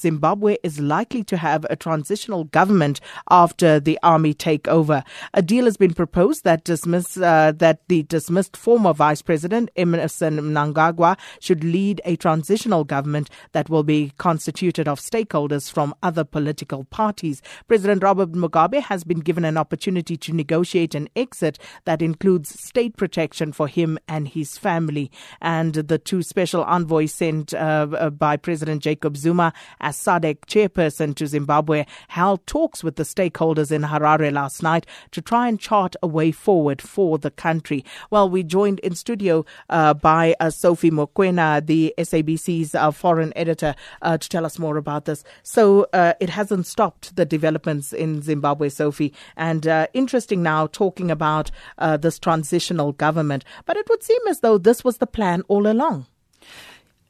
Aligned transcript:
Zimbabwe 0.00 0.56
is 0.62 0.80
likely 0.80 1.24
to 1.24 1.36
have 1.36 1.66
a 1.70 1.76
transitional 1.76 2.44
government 2.44 3.00
after 3.30 3.80
the 3.80 3.98
army 4.02 4.34
takeover. 4.34 5.04
A 5.34 5.42
deal 5.42 5.64
has 5.64 5.76
been 5.76 5.94
proposed 5.94 6.44
that 6.44 6.64
dismiss 6.64 7.16
uh, 7.16 7.52
that 7.56 7.80
the 7.88 8.02
dismissed 8.04 8.56
former 8.56 8.92
Vice 8.92 9.22
President 9.22 9.70
Emmerson 9.76 10.38
Mnangagwa 10.38 11.18
should 11.40 11.64
lead 11.64 12.00
a 12.04 12.16
transitional 12.16 12.84
government 12.84 13.30
that 13.52 13.68
will 13.68 13.82
be 13.82 14.12
constituted 14.18 14.88
of 14.88 15.00
stakeholders 15.00 15.70
from 15.70 15.94
other 16.02 16.24
political 16.24 16.84
parties. 16.84 17.42
President 17.68 18.02
Robert 18.02 18.32
Mugabe 18.32 18.80
has 18.82 19.04
been 19.04 19.20
given 19.20 19.44
an 19.44 19.56
opportunity 19.56 20.16
to 20.16 20.32
negotiate 20.32 20.94
an 20.94 21.08
exit 21.16 21.58
that 21.84 22.02
includes 22.02 22.58
state 22.60 22.96
protection 22.96 23.52
for 23.52 23.68
him 23.68 23.98
and 24.08 24.28
his 24.28 24.58
family. 24.58 25.10
And 25.40 25.74
the 25.74 25.98
two 25.98 26.22
special 26.22 26.64
envoys 26.64 27.12
sent 27.12 27.54
uh, 27.54 28.10
by 28.10 28.36
President 28.36 28.82
Jacob 28.82 29.16
Zuma 29.16 29.52
as 29.82 29.96
SADC 29.96 30.38
chairperson 30.46 31.14
to 31.16 31.26
Zimbabwe, 31.26 31.84
held 32.08 32.46
talks 32.46 32.82
with 32.82 32.96
the 32.96 33.02
stakeholders 33.02 33.70
in 33.70 33.82
Harare 33.82 34.32
last 34.32 34.62
night 34.62 34.86
to 35.10 35.20
try 35.20 35.48
and 35.48 35.60
chart 35.60 35.96
a 36.02 36.06
way 36.06 36.32
forward 36.32 36.80
for 36.80 37.18
the 37.18 37.30
country. 37.30 37.84
Well, 38.10 38.30
we 38.30 38.42
joined 38.42 38.78
in 38.80 38.94
studio 38.94 39.44
uh, 39.68 39.94
by 39.94 40.34
uh, 40.40 40.50
Sophie 40.50 40.90
Mokwena, 40.90 41.64
the 41.64 41.92
SABC's 41.98 42.74
uh, 42.74 42.90
foreign 42.90 43.32
editor, 43.36 43.74
uh, 44.00 44.16
to 44.18 44.28
tell 44.28 44.46
us 44.46 44.58
more 44.58 44.76
about 44.76 45.04
this. 45.04 45.24
So 45.42 45.88
uh, 45.92 46.14
it 46.20 46.30
hasn't 46.30 46.66
stopped 46.66 47.16
the 47.16 47.24
developments 47.24 47.92
in 47.92 48.22
Zimbabwe, 48.22 48.68
Sophie, 48.68 49.12
and 49.36 49.66
uh, 49.66 49.88
interesting 49.92 50.42
now 50.42 50.68
talking 50.68 51.10
about 51.10 51.50
this 51.98 52.18
transitional 52.18 52.92
government. 52.92 53.44
But 53.66 53.76
it 53.76 53.88
would 53.88 54.02
seem 54.02 54.20
as 54.28 54.40
though 54.40 54.56
this 54.56 54.84
was 54.84 54.98
the 54.98 55.06
plan 55.06 55.42
all 55.48 55.66
along 55.66 56.06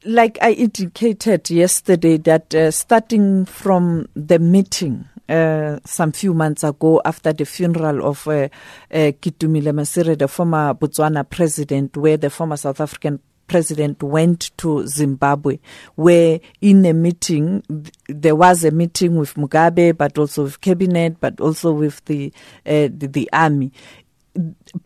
like 0.05 0.38
I 0.41 0.52
indicated 0.52 1.51
yesterday, 1.51 2.16
that 2.19 2.55
uh, 2.55 2.70
starting 2.70 3.45
from 3.45 4.09
the 4.15 4.38
meeting 4.38 5.09
uh, 5.28 5.78
some 5.84 6.12
few 6.12 6.34
months 6.34 6.65
ago 6.65 7.00
after 7.05 7.33
the 7.33 7.44
funeral 7.44 8.05
of 8.06 8.27
uh, 8.27 8.31
uh, 8.31 8.48
Ketumile 8.91 9.72
Masire, 9.72 10.19
the 10.19 10.28
former 10.28 10.75
Botswana 10.75 11.28
president, 11.28 11.97
where 11.97 12.17
the 12.17 12.31
former 12.31 12.56
South 12.56 12.81
African 12.81 13.20
president 13.47 14.03
went 14.03 14.50
to 14.56 14.86
Zimbabwe, 14.86 15.59
where 15.94 16.41
in 16.61 16.84
a 16.87 16.92
meeting, 16.92 17.62
there 18.09 18.34
was 18.34 18.64
a 18.64 18.70
meeting 18.70 19.16
with 19.16 19.34
Mugabe, 19.34 19.97
but 19.97 20.16
also 20.16 20.44
with 20.44 20.61
cabinet, 20.61 21.20
but 21.20 21.41
also 21.41 21.72
with 21.72 22.05
the, 22.06 22.33
uh, 22.64 22.89
the, 22.97 23.09
the 23.11 23.28
army 23.33 23.72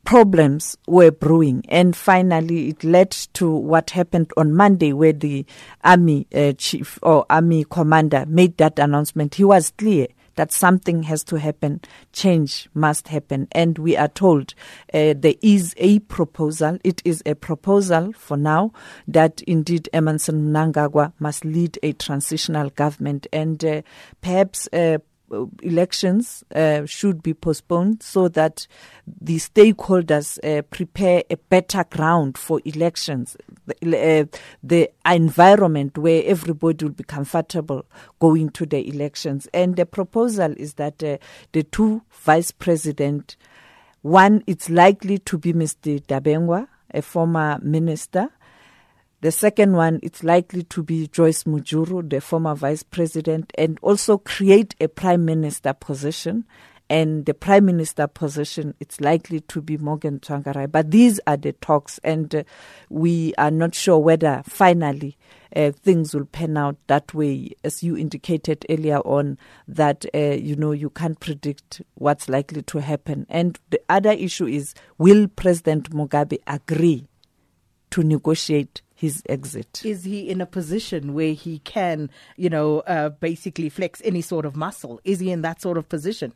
problems 0.04 0.76
were 0.86 1.10
brewing. 1.10 1.64
And 1.68 1.96
finally 1.96 2.68
it 2.68 2.84
led 2.84 3.10
to 3.34 3.50
what 3.50 3.90
happened 3.90 4.30
on 4.36 4.54
Monday 4.54 4.92
where 4.92 5.12
the 5.12 5.44
army 5.84 6.26
uh, 6.34 6.52
chief 6.52 6.98
or 7.02 7.26
army 7.30 7.64
commander 7.68 8.24
made 8.26 8.56
that 8.58 8.78
announcement. 8.78 9.36
He 9.36 9.44
was 9.44 9.72
clear 9.78 10.08
that 10.36 10.52
something 10.52 11.02
has 11.04 11.24
to 11.24 11.36
happen. 11.36 11.80
Change 12.12 12.68
must 12.74 13.08
happen. 13.08 13.48
And 13.52 13.78
we 13.78 13.96
are 13.96 14.08
told 14.08 14.54
uh, 14.92 15.14
there 15.16 15.34
is 15.42 15.74
a 15.78 15.98
proposal. 16.00 16.78
It 16.84 17.02
is 17.04 17.22
a 17.26 17.34
proposal 17.34 18.12
for 18.12 18.36
now 18.36 18.72
that 19.08 19.40
indeed 19.42 19.88
Emmerson 19.92 20.52
Mnangagwa 20.52 21.12
must 21.18 21.44
lead 21.44 21.78
a 21.82 21.92
transitional 21.92 22.70
government. 22.70 23.26
And 23.32 23.64
uh, 23.64 23.82
perhaps 24.20 24.68
uh, 24.72 24.98
elections 25.62 26.44
uh, 26.54 26.86
should 26.86 27.22
be 27.22 27.34
postponed 27.34 28.02
so 28.02 28.28
that 28.28 28.66
the 29.20 29.36
stakeholders 29.36 30.38
uh, 30.44 30.62
prepare 30.62 31.22
a 31.30 31.36
better 31.36 31.84
ground 31.84 32.38
for 32.38 32.60
elections, 32.64 33.36
the, 33.80 34.20
uh, 34.22 34.38
the, 34.62 34.90
environment 35.04 35.96
where 35.98 36.22
everybody 36.26 36.84
will 36.84 36.92
be 36.92 37.04
comfortable 37.04 37.84
going 38.18 38.50
to 38.50 38.66
the 38.66 38.88
elections. 38.88 39.48
And 39.54 39.76
the 39.76 39.86
proposal 39.86 40.54
is 40.56 40.74
that 40.74 41.02
uh, 41.02 41.18
the 41.52 41.62
two 41.62 42.02
vice 42.10 42.50
president, 42.50 43.36
one, 44.02 44.42
it's 44.46 44.68
likely 44.68 45.18
to 45.18 45.38
be 45.38 45.52
Mr. 45.52 46.00
Dabengwa, 46.02 46.68
a 46.92 47.02
former 47.02 47.58
minister, 47.62 48.30
the 49.26 49.32
second 49.32 49.72
one, 49.72 49.98
it's 50.04 50.22
likely 50.22 50.62
to 50.62 50.84
be 50.84 51.08
Joyce 51.08 51.42
Mujuru, 51.48 52.08
the 52.08 52.20
former 52.20 52.54
vice 52.54 52.84
president, 52.84 53.52
and 53.58 53.76
also 53.82 54.18
create 54.18 54.76
a 54.80 54.86
prime 54.86 55.24
minister 55.24 55.72
position. 55.72 56.44
And 56.88 57.26
the 57.26 57.34
prime 57.34 57.64
minister 57.64 58.06
position, 58.06 58.74
it's 58.78 59.00
likely 59.00 59.40
to 59.40 59.60
be 59.60 59.78
Morgan 59.78 60.20
Tsvangirai. 60.20 60.70
But 60.70 60.92
these 60.92 61.18
are 61.26 61.36
the 61.36 61.54
talks, 61.54 61.98
and 62.04 62.32
uh, 62.36 62.44
we 62.88 63.34
are 63.36 63.50
not 63.50 63.74
sure 63.74 63.98
whether 63.98 64.44
finally 64.46 65.18
uh, 65.56 65.72
things 65.72 66.14
will 66.14 66.26
pan 66.26 66.56
out 66.56 66.76
that 66.86 67.12
way. 67.12 67.50
As 67.64 67.82
you 67.82 67.96
indicated 67.96 68.64
earlier 68.70 68.98
on, 68.98 69.38
that 69.66 70.06
uh, 70.14 70.18
you 70.18 70.54
know 70.54 70.70
you 70.70 70.90
can't 70.90 71.18
predict 71.18 71.82
what's 71.94 72.28
likely 72.28 72.62
to 72.62 72.78
happen. 72.78 73.26
And 73.28 73.58
the 73.70 73.80
other 73.88 74.12
issue 74.12 74.46
is, 74.46 74.72
will 74.98 75.26
President 75.26 75.90
Mugabe 75.90 76.38
agree 76.46 77.08
to 77.90 78.04
negotiate 78.04 78.82
his 78.96 79.22
exit. 79.28 79.82
Is 79.84 80.04
he 80.04 80.28
in 80.28 80.40
a 80.40 80.46
position 80.46 81.14
where 81.14 81.34
he 81.34 81.60
can, 81.60 82.10
you 82.36 82.48
know, 82.48 82.80
uh, 82.80 83.10
basically 83.10 83.68
flex 83.68 84.02
any 84.04 84.22
sort 84.22 84.46
of 84.46 84.56
muscle? 84.56 85.00
Is 85.04 85.20
he 85.20 85.30
in 85.30 85.42
that 85.42 85.60
sort 85.60 85.78
of 85.78 85.88
position? 85.88 86.32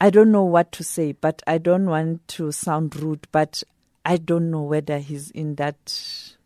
I 0.00 0.10
don't 0.10 0.30
know 0.30 0.44
what 0.44 0.72
to 0.72 0.84
say, 0.84 1.12
but 1.12 1.42
I 1.46 1.58
don't 1.58 1.86
want 1.86 2.28
to 2.28 2.52
sound 2.52 2.94
rude, 2.96 3.26
but 3.32 3.62
I 4.04 4.18
don't 4.18 4.50
know 4.50 4.62
whether 4.62 4.98
he's 4.98 5.30
in 5.30 5.54
that 5.56 5.76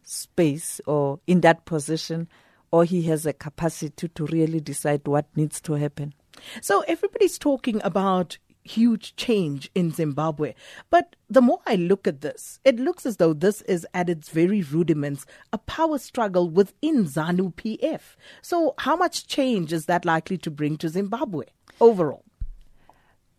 space 0.04 0.80
or 0.86 1.19
in 1.26 1.41
that 1.41 1.64
position 1.64 2.28
or 2.70 2.84
he 2.84 3.02
has 3.02 3.26
a 3.26 3.32
capacity 3.32 4.08
to 4.08 4.26
really 4.26 4.60
decide 4.60 5.06
what 5.06 5.26
needs 5.34 5.60
to 5.62 5.75
happen. 5.75 6.14
So 6.60 6.84
everybody's 6.86 7.38
talking 7.38 7.80
about 7.82 8.38
huge 8.66 9.16
change 9.16 9.71
in 9.75 9.91
Zimbabwe. 9.91 10.54
But 10.91 11.16
the 11.28 11.41
more 11.41 11.60
I 11.66 11.77
look 11.77 12.06
at 12.06 12.21
this, 12.21 12.60
it 12.65 12.78
looks 12.78 13.06
as 13.06 13.16
though 13.16 13.32
this 13.32 13.62
is 13.62 13.87
at 13.94 14.10
its 14.10 14.28
very 14.28 14.62
rudiments 14.62 15.25
a 15.53 15.59
power 15.59 15.99
struggle 15.99 16.50
within 16.50 17.05
ZANU 17.05 17.55
PF. 17.55 18.00
So, 18.43 18.75
how 18.78 18.97
much 18.97 19.26
change 19.26 19.72
is 19.72 19.87
that 19.87 20.05
likely 20.05 20.38
to 20.38 20.50
bring 20.50 20.76
to 20.78 20.88
Zimbabwe 20.88 21.44
overall? 21.81 22.25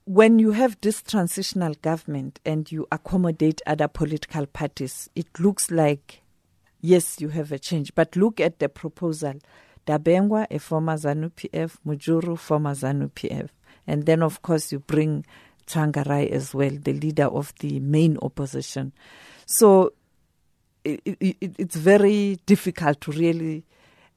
When 0.05 0.39
you 0.39 0.51
have 0.51 0.77
this 0.81 1.01
transitional 1.01 1.73
government 1.81 2.39
and 2.45 2.71
you 2.71 2.87
accommodate 2.91 3.61
other 3.67 3.89
political 3.89 4.45
parties, 4.45 5.09
it 5.15 5.27
looks 5.37 5.69
like, 5.69 6.21
yes, 6.79 7.19
you 7.19 7.29
have 7.29 7.51
a 7.51 7.59
change. 7.59 7.93
But 7.93 8.15
look 8.15 8.39
at 8.39 8.59
the 8.59 8.69
proposal. 8.69 9.33
Dabengwa, 9.85 10.47
a 10.49 10.59
former 10.59 10.95
ZANU 10.95 11.31
PF, 11.31 11.77
Mujuru, 11.85 12.37
former 12.37 12.73
ZANU 12.73 13.11
PF. 13.11 13.49
And 13.87 14.05
then, 14.05 14.21
of 14.21 14.41
course, 14.41 14.71
you 14.71 14.79
bring 14.79 15.25
Tsvangirai 15.65 16.29
as 16.29 16.53
well, 16.53 16.71
the 16.71 16.93
leader 16.93 17.25
of 17.25 17.53
the 17.59 17.79
main 17.79 18.17
opposition. 18.21 18.93
So 19.45 19.93
it, 20.83 21.01
it, 21.05 21.55
it's 21.57 21.75
very 21.75 22.37
difficult 22.45 23.01
to 23.01 23.11
really 23.11 23.65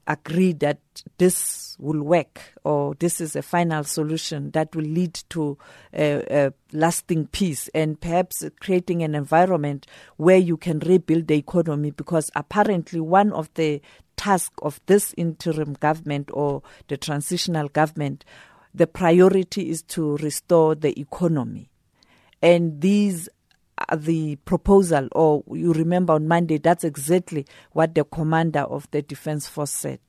agree 0.07 0.51
that 0.53 0.79
this 1.17 1.75
will 1.79 2.01
work 2.01 2.41
or 2.63 2.95
this 2.95 3.21
is 3.21 3.35
a 3.35 3.41
final 3.41 3.83
solution 3.83 4.51
that 4.51 4.75
will 4.75 4.85
lead 4.85 5.13
to 5.29 5.57
a, 5.93 6.23
a, 6.29 6.53
lasting 6.73 7.27
peace 7.27 7.69
and 7.73 7.99
perhaps 8.01 8.43
creating 8.59 9.03
an 9.03 9.15
environment 9.15 9.85
where 10.17 10.37
you 10.37 10.57
can 10.57 10.79
rebuild 10.79 11.27
the 11.27 11.35
economy 11.35 11.91
because 11.91 12.31
apparently 12.35 12.99
one 12.99 13.31
of 13.31 13.53
the 13.53 13.81
tasks 14.17 14.55
of 14.61 14.79
this 14.87 15.13
interim 15.17 15.73
government 15.73 16.29
or 16.33 16.61
the 16.87 16.97
transitional 16.97 17.67
government 17.69 18.25
the 18.73 18.87
priority 18.87 19.69
is 19.69 19.81
to 19.83 20.17
restore 20.17 20.75
the 20.75 20.99
economy. 20.99 21.69
And 22.41 22.81
these 22.81 23.29
are 23.89 23.97
the 23.97 24.37
proposal, 24.37 25.07
or 25.11 25.43
you 25.51 25.73
remember 25.73 26.13
on 26.13 26.27
Monday, 26.27 26.57
that's 26.57 26.83
exactly 26.83 27.45
what 27.71 27.95
the 27.95 28.03
commander 28.03 28.61
of 28.61 28.89
the 28.91 29.01
Defense 29.01 29.47
Force 29.47 29.71
said. 29.71 29.99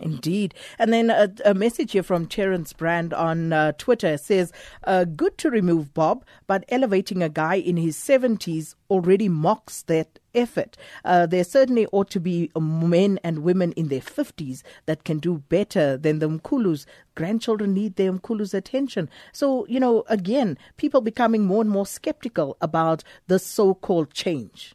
Indeed. 0.00 0.54
And 0.78 0.92
then 0.92 1.10
a, 1.10 1.30
a, 1.44 1.52
message 1.52 1.92
here 1.92 2.02
from 2.02 2.26
Terence 2.26 2.72
Brand 2.72 3.12
on 3.12 3.52
uh, 3.52 3.72
Twitter 3.72 4.16
says, 4.16 4.50
uh, 4.84 5.04
Good 5.04 5.36
to 5.38 5.50
remove 5.50 5.92
Bob, 5.92 6.24
but 6.46 6.64
elevating 6.70 7.22
a 7.22 7.28
guy 7.28 7.56
in 7.56 7.76
his 7.76 7.96
70s 7.96 8.74
already 8.88 9.28
mocks 9.28 9.82
that 9.82 10.18
effort. 10.34 10.76
Uh, 11.04 11.26
there 11.26 11.44
certainly 11.44 11.86
ought 11.92 12.10
to 12.10 12.20
be 12.20 12.50
men 12.58 13.18
and 13.24 13.40
women 13.40 13.72
in 13.72 13.88
their 13.88 14.00
50s 14.00 14.62
that 14.86 15.04
can 15.04 15.18
do 15.18 15.38
better 15.48 15.96
than 15.96 16.18
the 16.18 16.28
Mkulus. 16.28 16.86
Grandchildren 17.14 17.74
need 17.74 17.96
their 17.96 18.12
Mkulus' 18.12 18.54
attention. 18.54 19.08
So, 19.32 19.66
you 19.66 19.80
know, 19.80 20.04
again, 20.08 20.58
people 20.76 21.00
becoming 21.00 21.44
more 21.44 21.62
and 21.62 21.70
more 21.70 21.86
skeptical 21.86 22.56
about 22.60 23.04
the 23.26 23.38
so 23.38 23.74
called 23.74 24.12
change. 24.12 24.74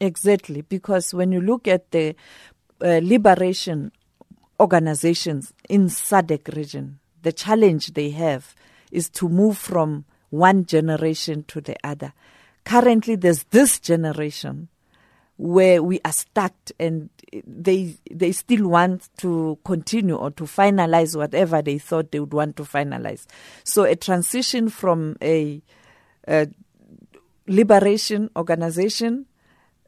Exactly, 0.00 0.62
because 0.62 1.12
when 1.12 1.32
you 1.32 1.40
look 1.40 1.66
at 1.66 1.90
the 1.90 2.14
uh, 2.80 3.00
liberation 3.02 3.90
organizations 4.60 5.52
in 5.68 5.86
SADC 5.86 6.54
region, 6.56 7.00
the 7.22 7.32
challenge 7.32 7.94
they 7.94 8.10
have 8.10 8.54
is 8.92 9.08
to 9.10 9.28
move 9.28 9.58
from 9.58 10.04
one 10.30 10.64
generation 10.66 11.44
to 11.48 11.60
the 11.60 11.76
other. 11.82 12.12
Currently, 12.64 13.16
there's 13.16 13.44
this 13.44 13.78
generation 13.78 14.68
where 15.38 15.82
we 15.84 16.00
are 16.04 16.12
stuck 16.12 16.52
and 16.80 17.08
they 17.46 17.96
they 18.10 18.32
still 18.32 18.68
want 18.68 19.08
to 19.18 19.56
continue 19.64 20.16
or 20.16 20.32
to 20.32 20.44
finalize 20.44 21.16
whatever 21.16 21.62
they 21.62 21.78
thought 21.78 22.10
they 22.10 22.18
would 22.18 22.34
want 22.34 22.56
to 22.56 22.64
finalize. 22.64 23.26
So 23.62 23.84
a 23.84 23.94
transition 23.94 24.68
from 24.68 25.16
a, 25.22 25.62
a 26.26 26.48
liberation 27.46 28.30
organization 28.36 29.26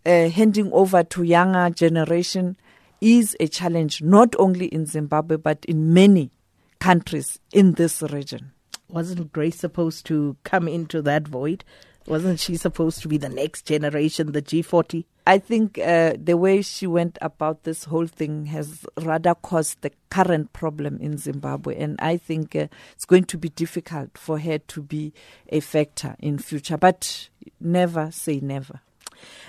uh, 0.06 0.28
handing 0.28 0.72
over 0.72 1.02
to 1.02 1.24
younger 1.24 1.68
generation 1.70 2.56
is 3.00 3.36
a 3.40 3.48
challenge 3.48 4.02
not 4.02 4.36
only 4.38 4.66
in 4.66 4.86
Zimbabwe 4.86 5.36
but 5.36 5.64
in 5.64 5.92
many 5.92 6.30
countries 6.78 7.40
in 7.52 7.72
this 7.72 8.02
region. 8.02 8.52
Wasn't 8.88 9.32
Grace 9.32 9.56
supposed 9.56 10.06
to 10.06 10.36
come 10.44 10.68
into 10.68 11.02
that 11.02 11.26
void? 11.26 11.64
Wasn't 12.06 12.40
she 12.40 12.56
supposed 12.56 13.02
to 13.02 13.08
be 13.08 13.18
the 13.18 13.28
next 13.28 13.66
generation, 13.66 14.32
the 14.32 14.42
G40? 14.42 15.04
I 15.26 15.38
think 15.38 15.78
uh, 15.78 16.14
the 16.20 16.36
way 16.36 16.62
she 16.62 16.86
went 16.86 17.18
about 17.20 17.64
this 17.64 17.84
whole 17.84 18.06
thing 18.06 18.46
has 18.46 18.84
rather 19.00 19.34
caused 19.34 19.82
the 19.82 19.92
current 20.08 20.52
problem 20.52 20.98
in 21.00 21.18
Zimbabwe, 21.18 21.76
and 21.78 21.96
I 22.00 22.16
think 22.16 22.56
uh, 22.56 22.66
it's 22.92 23.04
going 23.04 23.24
to 23.24 23.38
be 23.38 23.50
difficult 23.50 24.16
for 24.16 24.38
her 24.38 24.58
to 24.58 24.82
be 24.82 25.12
a 25.50 25.60
factor 25.60 26.16
in 26.18 26.38
future. 26.38 26.76
But 26.76 27.28
never 27.60 28.10
say 28.10 28.40
never. 28.40 28.80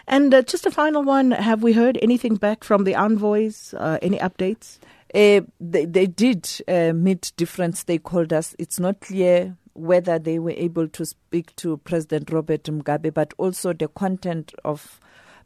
And 0.07 0.33
uh, 0.33 0.42
just 0.42 0.65
a 0.65 0.71
final 0.71 1.03
one: 1.03 1.31
Have 1.31 1.63
we 1.63 1.74
heard 1.74 1.98
anything 2.01 2.36
back 2.36 2.63
from 2.63 2.83
the 2.83 2.95
envoys? 2.95 3.74
Uh, 3.74 3.98
any 4.01 4.19
updates? 4.19 4.77
Uh, 5.13 5.42
they, 5.59 5.86
they, 5.86 6.06
did 6.06 6.50
uh, 6.68 6.94
meet 6.94 7.33
different 7.36 7.75
stakeholders. 7.75 8.56
It's 8.59 8.80
not 8.80 9.01
clear 9.01 9.57
whether 9.74 10.20
they 10.20 10.40
were 10.40 10.52
able 10.52 10.88
to 10.90 11.06
speak 11.06 11.56
to 11.58 11.78
President 11.78 12.32
Robert 12.32 12.64
Mugabe, 12.64 13.14
but 13.14 13.34
also 13.38 13.74
the 13.74 13.88
content 13.88 14.54
of 14.64 15.00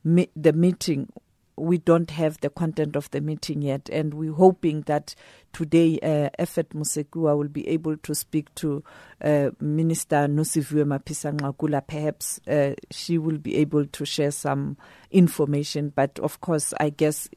me- 0.04 0.30
the 0.36 0.54
meeting. 0.54 1.10
We 1.58 1.78
don't 1.78 2.12
have 2.12 2.42
the 2.42 2.50
content 2.50 2.98
of 2.98 3.10
the 3.12 3.22
meeting 3.22 3.62
yet, 3.62 3.90
and 3.90 4.14
we're 4.14 4.34
hoping 4.34 4.82
that 4.88 5.16
today 5.54 5.98
uh, 6.04 6.30
Effet 6.38 6.70
Musekiwa 6.74 7.38
will 7.38 7.48
be 7.48 7.66
able 7.70 7.96
to 7.96 8.14
speak 8.14 8.54
to 8.56 8.84
uh, 9.24 9.52
Minister 9.62 10.28
Nosiviwe 10.28 10.84
Mapisa 10.86 11.88
Perhaps 11.88 12.42
uh, 12.48 12.74
she 12.92 13.18
will 13.18 13.38
be 13.38 13.56
able 13.56 13.86
to 13.86 14.06
share 14.06 14.32
some 14.32 14.76
information, 15.12 15.94
but 15.96 16.20
of 16.20 16.42
course, 16.42 16.74
I 16.78 16.90
guess 16.90 17.30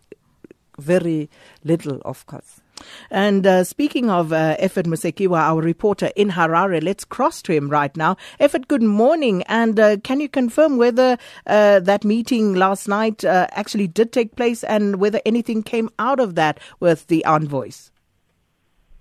very 0.79 1.31
little, 1.65 2.01
of 2.05 2.27
course. 2.27 2.61
And 3.11 3.47
uh, 3.47 3.65
speaking 3.65 4.11
of 4.11 4.33
uh, 4.33 4.57
Effet 4.59 4.87
Musekiwa, 4.87 5.39
our 5.39 5.61
reporter 5.61 6.11
in 6.17 6.31
Harare, 6.31 6.83
let's 6.83 7.05
cross 7.05 7.43
to 7.43 7.53
him 7.53 7.69
right 7.69 7.97
now. 7.97 8.17
Effet, 8.41 8.69
good 8.69 8.83
morning. 8.83 9.43
And 9.45 9.79
uh, 9.79 9.97
can 9.99 10.21
you 10.21 10.29
confirm 10.29 10.77
whether 10.77 11.17
uh, 11.47 11.81
that 11.81 12.05
meeting 12.05 12.55
last 12.55 12.89
night 12.89 13.25
uh, 13.25 13.47
actually 13.53 13.87
did 13.87 14.13
take 14.13 14.37
place 14.37 14.65
and 14.65 14.97
whether 14.97 15.21
anything 15.25 15.63
came 15.63 15.89
out 15.99 16.21
of 16.21 16.35
that 16.35 16.61
with 16.81 17.07
the 17.07 17.25
envoys? 17.25 17.91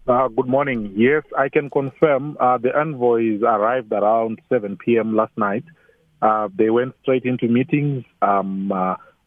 Uh, 0.07 0.29
good 0.29 0.47
morning. 0.47 0.93
Yes, 0.95 1.23
I 1.37 1.49
can 1.49 1.69
confirm 1.69 2.37
the 2.39 2.71
envoys 2.73 3.41
arrived 3.41 3.91
around 3.91 4.39
7 4.47 4.77
p.m. 4.77 5.15
last 5.15 5.37
night. 5.37 5.65
They 6.57 6.69
went 6.69 6.95
straight 7.01 7.25
into 7.25 7.47
meetings. 7.47 8.05
Um, 8.21 8.71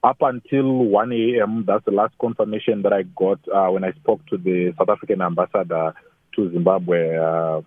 up 0.03 0.17
until 0.23 0.85
1 0.85 1.13
a.m., 1.13 1.65
that's 1.67 1.85
the 1.85 1.91
last 1.91 2.15
confirmation 2.19 2.83
that 2.83 2.93
I 2.93 3.03
got 3.03 3.39
uh, 3.49 3.71
when 3.71 3.85
I 3.85 3.93
spoke 3.93 4.25
to 4.29 4.39
the 4.39 4.73
South 4.79 4.89
African 4.89 5.21
ambassador 5.21 5.95
to 6.37 6.51
Zimbabwe, 6.53 7.17
uh, 7.17 7.61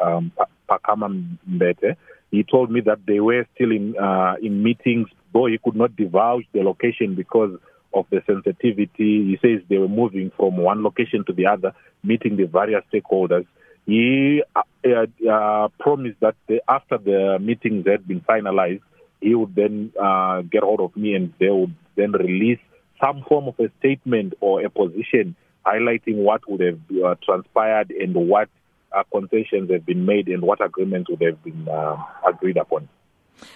um, 0.00 0.32
Phakama 0.68 1.36
Mbete. 1.48 1.96
He 2.30 2.44
told 2.44 2.70
me 2.70 2.80
that 2.82 2.98
they 3.06 3.18
were 3.18 3.44
still 3.54 3.72
in 3.72 3.96
uh, 3.98 4.34
in 4.40 4.62
meetings, 4.62 5.08
though 5.32 5.46
he 5.46 5.58
could 5.58 5.74
not 5.74 5.96
divulge 5.96 6.46
the 6.52 6.62
location 6.62 7.16
because 7.16 7.58
of 7.92 8.06
the 8.10 8.22
sensitivity. 8.24 9.26
He 9.26 9.38
says 9.42 9.62
they 9.68 9.78
were 9.78 9.88
moving 9.88 10.30
from 10.36 10.56
one 10.56 10.84
location 10.84 11.24
to 11.26 11.32
the 11.32 11.46
other, 11.46 11.72
meeting 12.04 12.36
the 12.36 12.44
various 12.44 12.84
stakeholders. 12.92 13.46
He 13.84 14.44
uh, 14.54 15.06
uh, 15.28 15.68
promised 15.80 16.20
that 16.20 16.36
after 16.68 16.98
the 16.98 17.38
meetings 17.40 17.84
had 17.88 18.06
been 18.06 18.20
finalized, 18.20 18.82
he 19.20 19.34
would 19.34 19.54
then 19.54 19.92
uh, 20.00 20.42
get 20.42 20.62
hold 20.62 20.80
of 20.80 20.96
me 20.96 21.14
and 21.14 21.32
they 21.38 21.50
would 21.50 21.74
then 22.00 22.12
release 22.12 22.58
some 23.02 23.24
form 23.28 23.48
of 23.48 23.54
a 23.58 23.70
statement 23.78 24.34
or 24.40 24.64
a 24.64 24.70
position 24.70 25.36
highlighting 25.66 26.16
what 26.16 26.48
would 26.48 26.60
have 26.60 26.80
uh, 27.04 27.14
transpired 27.24 27.90
and 27.90 28.14
what 28.14 28.48
uh, 28.92 29.02
concessions 29.12 29.70
have 29.70 29.84
been 29.86 30.04
made 30.04 30.28
and 30.28 30.42
what 30.42 30.64
agreements 30.64 31.08
would 31.10 31.22
have 31.22 31.42
been 31.44 31.68
uh, 31.68 31.96
agreed 32.26 32.56
upon. 32.56 32.88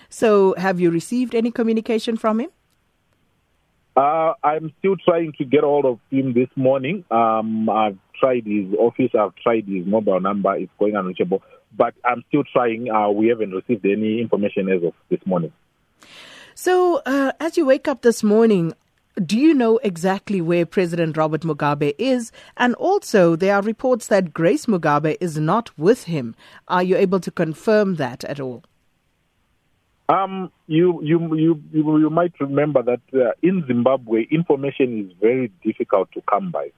So, 0.09 0.55
have 0.57 0.81
you 0.81 0.91
received 0.91 1.35
any 1.35 1.51
communication 1.51 2.17
from 2.17 2.41
him? 2.41 2.51
Uh, 3.97 4.33
I'm 4.43 4.73
still 4.79 4.97
trying 4.97 5.33
to 5.39 5.45
get 5.45 5.63
hold 5.63 5.85
of 5.85 5.99
him 6.11 6.33
this 6.33 6.49
morning. 6.57 7.05
Um, 7.11 7.69
I've 7.69 7.99
tried 8.19 8.45
his 8.47 8.73
office, 8.79 9.11
I've 9.19 9.35
tried 9.37 9.67
his 9.67 9.87
mobile 9.87 10.21
number, 10.21 10.55
it's 10.57 10.73
going 10.79 10.97
unreachable 10.97 11.43
but 11.77 11.95
I'm 12.05 12.25
still 12.29 12.45
trying. 12.45 12.91
Uh, 12.91 13.11
we 13.11 13.29
haven't 13.29 13.51
received 13.51 13.85
any 13.85 14.21
information 14.21 14.69
as 14.69 14.83
of 14.83 14.95
this 15.11 15.21
morning. 15.27 15.53
So, 16.57 17.03
uh, 17.05 17.33
as 17.41 17.57
you 17.57 17.67
wake 17.67 17.89
up 17.89 18.03
this 18.03 18.23
morning, 18.23 18.75
do 19.27 19.37
you 19.37 19.55
know 19.55 19.79
exactly 19.79 20.41
where 20.41 20.65
President 20.65 21.17
Robert 21.17 21.41
Mugabe 21.41 21.97
is? 21.99 22.31
And 22.57 22.77
also, 22.77 23.35
there 23.35 23.57
are 23.57 23.63
reports 23.63 24.07
that 24.07 24.33
Grace 24.33 24.67
Mugabe 24.67 25.17
is 25.21 25.37
not 25.37 25.77
with 25.77 26.05
him. 26.05 26.37
Are 26.69 26.83
you 26.85 26.97
able 26.97 27.19
to 27.21 27.33
confirm 27.33 27.97
that 27.97 28.23
at 28.25 28.39
all? 28.39 28.63
Um, 30.09 30.53
you, 30.69 31.01
you, 31.03 31.35
you, 31.35 31.63
you, 31.73 31.99
you 31.99 32.11
might 32.11 32.35
remember 32.39 32.83
that 32.85 33.01
uh, 33.13 33.33
in 33.43 33.65
Zimbabwe, 33.67 34.27
information 34.31 35.07
is 35.07 35.17
very 35.21 35.51
difficult 35.65 36.13
to 36.13 36.23
come 36.31 36.53
by. 36.53 36.71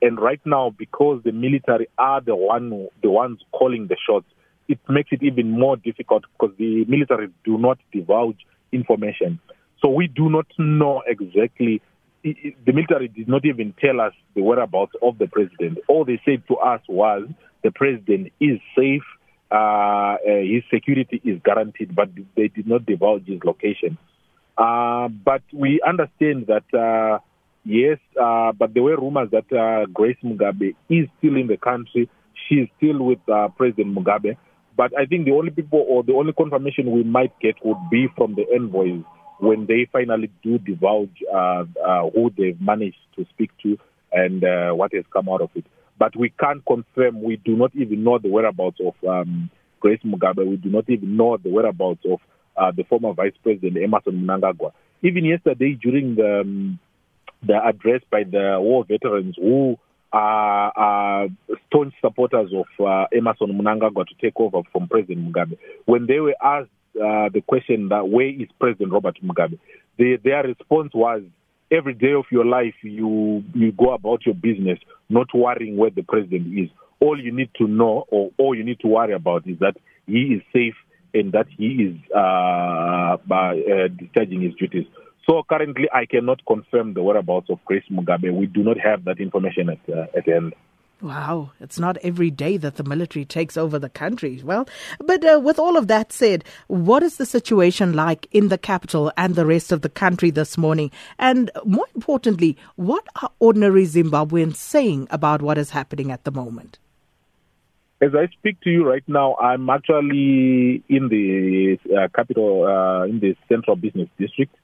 And 0.00 0.20
right 0.20 0.40
now, 0.44 0.72
because 0.78 1.22
the 1.24 1.32
military 1.32 1.88
are 1.98 2.20
the 2.20 2.36
one, 2.36 2.88
the 3.02 3.10
ones 3.10 3.40
calling 3.50 3.88
the 3.88 3.96
shots, 4.06 4.26
it 4.68 4.78
makes 4.88 5.10
it 5.10 5.24
even 5.24 5.50
more 5.50 5.76
difficult 5.76 6.24
because 6.38 6.54
the 6.56 6.84
military 6.84 7.30
do 7.44 7.58
not 7.58 7.78
divulge 7.92 8.38
information. 8.74 9.38
So 9.80 9.88
we 9.88 10.06
do 10.08 10.28
not 10.28 10.46
know 10.58 11.02
exactly. 11.06 11.80
The 12.22 12.72
military 12.72 13.08
did 13.08 13.28
not 13.28 13.44
even 13.44 13.74
tell 13.78 14.00
us 14.00 14.14
the 14.34 14.42
whereabouts 14.42 14.92
of 15.02 15.18
the 15.18 15.26
president. 15.26 15.78
All 15.88 16.04
they 16.04 16.20
said 16.24 16.42
to 16.48 16.56
us 16.56 16.80
was 16.88 17.28
the 17.62 17.70
president 17.70 18.32
is 18.40 18.58
safe, 18.76 19.02
uh, 19.50 19.54
uh, 19.54 20.16
his 20.42 20.62
security 20.72 21.20
is 21.24 21.38
guaranteed, 21.44 21.94
but 21.94 22.08
they 22.36 22.48
did 22.48 22.66
not 22.66 22.84
divulge 22.86 23.26
his 23.26 23.40
location. 23.44 23.96
Uh, 24.56 25.08
but 25.08 25.42
we 25.52 25.80
understand 25.86 26.46
that, 26.46 26.64
uh, 26.76 27.18
yes, 27.64 27.98
uh, 28.20 28.52
but 28.52 28.74
there 28.74 28.82
were 28.82 28.96
rumors 28.96 29.30
that 29.30 29.50
uh, 29.52 29.86
Grace 29.92 30.16
Mugabe 30.24 30.74
is 30.88 31.08
still 31.18 31.36
in 31.36 31.46
the 31.46 31.56
country. 31.56 32.08
She 32.48 32.56
is 32.56 32.68
still 32.78 33.02
with 33.02 33.20
President 33.56 33.94
Mugabe. 33.96 34.36
But 34.76 34.96
I 34.98 35.06
think 35.06 35.24
the 35.24 35.32
only 35.32 35.50
people 35.50 35.84
or 35.88 36.02
the 36.02 36.14
only 36.14 36.32
confirmation 36.32 36.90
we 36.90 37.04
might 37.04 37.38
get 37.40 37.56
would 37.64 37.78
be 37.90 38.08
from 38.16 38.34
the 38.34 38.44
envoys 38.54 39.04
when 39.38 39.66
they 39.66 39.88
finally 39.92 40.30
do 40.42 40.58
divulge 40.58 41.22
uh, 41.32 41.64
uh, 41.84 42.10
who 42.10 42.32
they've 42.36 42.60
managed 42.60 42.96
to 43.16 43.24
speak 43.30 43.50
to 43.62 43.78
and 44.12 44.44
uh, 44.44 44.72
what 44.72 44.94
has 44.94 45.04
come 45.12 45.28
out 45.28 45.42
of 45.42 45.50
it. 45.54 45.64
But 45.98 46.16
we 46.16 46.30
can't 46.30 46.64
confirm, 46.66 47.22
we 47.22 47.36
do 47.36 47.56
not 47.56 47.74
even 47.74 48.04
know 48.04 48.18
the 48.18 48.28
whereabouts 48.28 48.78
of 48.84 48.94
um, 49.08 49.50
Grace 49.80 50.00
Mugabe. 50.04 50.46
We 50.46 50.56
do 50.56 50.70
not 50.70 50.88
even 50.88 51.16
know 51.16 51.36
the 51.36 51.50
whereabouts 51.50 52.04
of 52.10 52.20
uh, 52.56 52.72
the 52.72 52.84
former 52.84 53.12
Vice 53.12 53.34
President 53.42 53.76
Emmerson 53.82 54.26
Mnangagwa. 54.26 54.72
Even 55.02 55.24
yesterday, 55.24 55.78
during 55.80 56.16
the, 56.16 56.40
um, 56.40 56.78
the 57.46 57.54
address 57.54 58.00
by 58.10 58.24
the 58.24 58.58
war 58.60 58.84
veterans 58.84 59.36
who 59.36 59.78
are, 60.14 60.72
are 60.76 61.28
staunch 61.66 61.92
supporters 62.00 62.50
of 62.54 62.86
uh, 62.86 63.06
Emmerson 63.12 63.48
Mnangagwa 63.48 64.06
to 64.06 64.14
take 64.20 64.34
over 64.36 64.60
from 64.72 64.86
President 64.88 65.26
Mugabe. 65.32 65.58
When 65.86 66.06
they 66.06 66.20
were 66.20 66.36
asked 66.42 66.70
uh, 66.94 67.28
the 67.34 67.42
question 67.46 67.88
that 67.88 68.08
where 68.08 68.28
is 68.28 68.48
President 68.60 68.92
Robert 68.92 69.16
Mugabe, 69.22 69.58
their 69.98 70.44
response 70.44 70.92
was 70.94 71.22
every 71.70 71.94
day 71.94 72.12
of 72.12 72.26
your 72.30 72.44
life 72.44 72.74
you 72.82 73.42
you 73.54 73.72
go 73.72 73.92
about 73.92 74.24
your 74.24 74.34
business, 74.36 74.78
not 75.08 75.26
worrying 75.34 75.76
where 75.76 75.90
the 75.90 76.02
president 76.02 76.56
is. 76.56 76.68
All 77.00 77.20
you 77.20 77.32
need 77.32 77.50
to 77.58 77.66
know 77.66 78.04
or 78.08 78.30
all 78.38 78.54
you 78.54 78.62
need 78.62 78.80
to 78.80 78.88
worry 78.88 79.14
about 79.14 79.46
is 79.48 79.58
that 79.58 79.76
he 80.06 80.34
is 80.34 80.42
safe 80.52 80.76
and 81.12 81.32
that 81.32 81.46
he 81.56 81.66
is 81.66 81.96
uh, 82.14 83.16
uh, 83.30 83.88
discharging 83.98 84.42
his 84.42 84.54
duties. 84.54 84.86
So 85.26 85.42
currently, 85.48 85.88
I 85.92 86.04
cannot 86.06 86.44
confirm 86.46 86.94
the 86.94 87.02
whereabouts 87.02 87.48
of 87.48 87.64
Grace 87.64 87.84
Mugabe. 87.90 88.32
We 88.32 88.46
do 88.46 88.62
not 88.62 88.78
have 88.78 89.04
that 89.04 89.20
information 89.20 89.70
at, 89.70 89.78
uh, 89.88 90.06
at 90.16 90.28
hand. 90.28 90.54
Wow, 91.00 91.50
it's 91.60 91.78
not 91.78 91.98
every 91.98 92.30
day 92.30 92.56
that 92.56 92.76
the 92.76 92.84
military 92.84 93.24
takes 93.24 93.56
over 93.56 93.78
the 93.78 93.88
country. 93.88 94.40
Well, 94.42 94.66
but 95.00 95.24
uh, 95.24 95.40
with 95.42 95.58
all 95.58 95.76
of 95.76 95.88
that 95.88 96.12
said, 96.12 96.44
what 96.68 97.02
is 97.02 97.16
the 97.16 97.26
situation 97.26 97.94
like 97.94 98.26
in 98.32 98.48
the 98.48 98.56
capital 98.56 99.12
and 99.16 99.34
the 99.34 99.44
rest 99.44 99.72
of 99.72 99.82
the 99.82 99.88
country 99.88 100.30
this 100.30 100.56
morning? 100.56 100.90
And 101.18 101.50
more 101.64 101.86
importantly, 101.94 102.56
what 102.76 103.06
are 103.20 103.30
ordinary 103.38 103.84
Zimbabweans 103.84 104.56
saying 104.56 105.08
about 105.10 105.42
what 105.42 105.58
is 105.58 105.70
happening 105.70 106.10
at 106.10 106.24
the 106.24 106.30
moment? 106.30 106.78
As 108.00 108.14
I 108.14 108.28
speak 108.38 108.60
to 108.62 108.70
you 108.70 108.88
right 108.88 109.04
now, 109.06 109.34
I'm 109.36 109.68
actually 109.68 110.82
in 110.88 111.08
the 111.08 111.78
uh, 111.94 112.08
capital, 112.14 112.66
uh, 112.66 113.04
in 113.04 113.20
the 113.20 113.36
central 113.48 113.76
business 113.76 114.08
district 114.18 114.54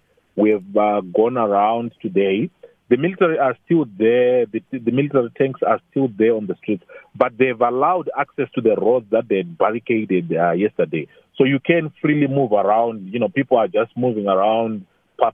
We 0.40 0.50
have 0.50 0.76
uh, 0.76 1.02
gone 1.02 1.36
around 1.36 1.92
today. 2.00 2.48
The 2.88 2.96
military 2.96 3.38
are 3.38 3.56
still 3.66 3.84
there. 3.98 4.46
The, 4.46 4.62
the 4.72 4.90
military 4.90 5.30
tanks 5.36 5.60
are 5.64 5.80
still 5.90 6.08
there 6.18 6.34
on 6.34 6.46
the 6.46 6.56
streets, 6.56 6.82
but 7.14 7.36
they've 7.38 7.60
allowed 7.60 8.08
access 8.18 8.48
to 8.54 8.62
the 8.62 8.74
roads 8.74 9.06
that 9.10 9.28
they 9.28 9.42
barricaded 9.42 10.32
uh, 10.32 10.52
yesterday. 10.52 11.06
So 11.36 11.44
you 11.44 11.60
can 11.60 11.92
freely 12.00 12.26
move 12.26 12.52
around. 12.52 13.12
You 13.12 13.20
know, 13.20 13.28
people 13.28 13.58
are 13.58 13.68
just 13.68 13.94
moving 13.96 14.26
around, 14.26 14.86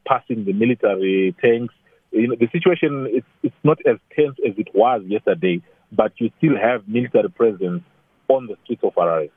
passing 0.07 0.45
the 0.45 0.53
military 0.53 1.35
tanks. 1.41 1.73
You 2.11 2.29
know, 2.29 2.37
the 2.39 2.49
situation 2.51 3.07
is 3.07 3.23
it's 3.45 3.55
not 3.63 3.79
as 3.87 3.99
tense 4.15 4.37
as 4.47 4.55
it 4.59 4.69
was 4.75 5.03
yesterday, 5.07 5.63
but 5.93 6.13
you 6.17 6.31
still 6.39 6.57
have 6.61 6.89
military 6.89 7.31
presence 7.31 7.83
on 8.29 8.49
the 8.49 8.57
streets 8.65 8.83
of 8.83 8.95
Harare. 8.95 9.31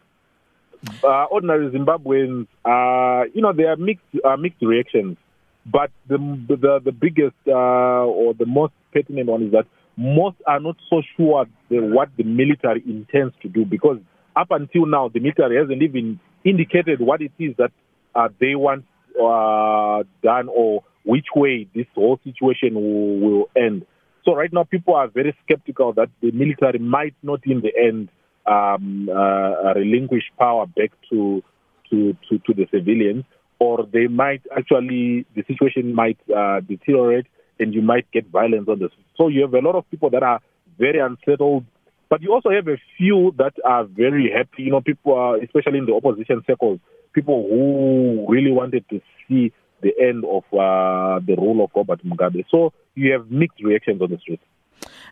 Uh, 1.03 1.25
ordinary 1.25 1.69
Zimbabweans, 1.69 2.47
uh, 2.65 3.25
you 3.33 3.41
know, 3.41 3.53
there 3.53 3.69
are 3.71 3.77
mixed 3.77 4.03
uh, 4.25 4.35
mixed 4.37 4.61
reactions. 4.61 5.17
But 5.65 5.91
the 6.07 6.17
the, 6.47 6.79
the 6.83 6.91
biggest 6.91 7.35
uh, 7.47 8.05
or 8.05 8.33
the 8.33 8.45
most 8.45 8.73
pertinent 8.93 9.27
one 9.27 9.43
is 9.43 9.51
that 9.51 9.65
most 9.97 10.37
are 10.47 10.59
not 10.59 10.77
so 10.89 11.01
sure 11.17 11.45
the, 11.69 11.79
what 11.79 12.09
the 12.17 12.23
military 12.23 12.81
intends 12.87 13.35
to 13.41 13.49
do 13.49 13.65
because 13.65 13.97
up 14.35 14.47
until 14.51 14.85
now 14.85 15.09
the 15.09 15.19
military 15.19 15.57
hasn't 15.57 15.81
even 15.81 16.19
indicated 16.45 17.01
what 17.01 17.21
it 17.21 17.33
is 17.37 17.53
that 17.57 17.71
uh, 18.15 18.29
they 18.39 18.55
want 18.55 18.85
uh, 19.21 20.03
done 20.23 20.47
or 20.47 20.83
which 21.03 21.25
way 21.35 21.67
this 21.75 21.85
whole 21.95 22.19
situation 22.23 22.75
will, 22.75 23.19
will 23.19 23.49
end. 23.55 23.85
So 24.23 24.35
right 24.35 24.51
now 24.51 24.63
people 24.63 24.95
are 24.95 25.07
very 25.07 25.35
skeptical 25.43 25.93
that 25.93 26.09
the 26.21 26.31
military 26.31 26.79
might 26.79 27.15
not 27.21 27.41
in 27.45 27.61
the 27.61 27.71
end 27.77 28.09
um, 28.45 29.09
uh, 29.09 29.73
relinquish 29.75 30.23
power 30.37 30.65
back 30.65 30.91
to, 31.09 31.43
to, 31.89 32.15
to, 32.29 32.39
to 32.39 32.53
the 32.53 32.67
civilians 32.71 33.25
or 33.59 33.85
they 33.91 34.07
might 34.07 34.41
actually, 34.55 35.25
the 35.35 35.43
situation 35.47 35.93
might 35.93 36.17
uh, 36.35 36.61
deteriorate 36.61 37.27
and 37.59 37.73
you 37.73 37.81
might 37.81 38.09
get 38.11 38.25
violence 38.27 38.67
on 38.69 38.79
this. 38.79 38.91
So 39.17 39.27
you 39.27 39.41
have 39.41 39.53
a 39.53 39.59
lot 39.59 39.75
of 39.75 39.89
people 39.91 40.09
that 40.11 40.23
are 40.23 40.39
very 40.77 40.99
unsettled, 40.99 41.65
but 42.09 42.21
you 42.21 42.33
also 42.33 42.49
have 42.49 42.67
a 42.67 42.77
few 42.97 43.33
that 43.37 43.53
are 43.65 43.83
very 43.83 44.31
happy. 44.35 44.63
You 44.63 44.71
know, 44.71 44.81
people 44.81 45.13
are, 45.13 45.37
especially 45.37 45.79
in 45.79 45.85
the 45.85 45.93
opposition 45.93 46.41
circles, 46.47 46.79
people 47.13 47.47
who 47.49 48.25
really 48.29 48.51
wanted 48.51 48.85
to 48.89 49.01
see 49.27 49.51
the 49.81 49.91
end 49.99 50.23
of 50.25 50.43
uh, 50.53 51.19
the 51.25 51.35
rule 51.37 51.63
of 51.63 51.71
Robert 51.75 52.03
Mugabe. 52.05 52.45
So 52.49 52.73
you 52.95 53.11
have 53.13 53.29
mixed 53.29 53.63
reactions 53.63 54.01
on 54.01 54.09
the 54.09 54.17
street. 54.17 54.41